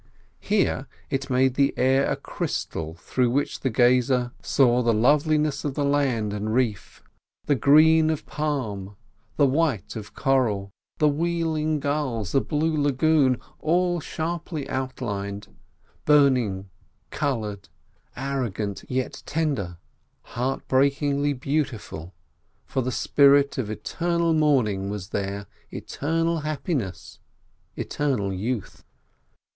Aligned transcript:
Here 0.39 0.87
it 1.11 1.29
made 1.29 1.53
the 1.53 1.75
air 1.77 2.07
a 2.09 2.15
crystal, 2.15 2.95
through 2.95 3.29
which 3.29 3.59
the 3.59 3.69
gazer 3.69 4.31
saw 4.41 4.81
the 4.81 4.95
loveliness 4.95 5.63
of 5.63 5.75
the 5.75 5.85
land 5.85 6.33
and 6.33 6.51
reef, 6.55 7.03
the 7.45 7.53
green 7.53 8.09
of 8.09 8.25
palm, 8.25 8.95
the 9.37 9.45
white 9.45 9.95
of 9.95 10.15
coral, 10.15 10.71
the 10.97 11.07
wheeling 11.07 11.79
gulls, 11.79 12.31
the 12.31 12.41
blue 12.41 12.75
lagoon, 12.75 13.39
all 13.59 13.99
sharply 13.99 14.67
outlined—burning, 14.67 16.69
coloured, 17.11 17.69
arrogant, 18.17 18.83
yet 18.89 19.21
tender—heart 19.27 20.67
breakingly 20.67 21.33
beautiful, 21.33 22.15
for 22.65 22.81
the 22.81 22.91
spirit 22.91 23.59
of 23.59 23.69
eternal 23.69 24.33
morning 24.33 24.89
was 24.89 25.11
here, 25.11 25.45
eternal 25.69 26.39
happiness, 26.39 27.19
eternal 27.77 28.33
youth. 28.33 28.83